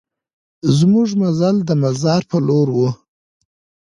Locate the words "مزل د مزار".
1.21-2.21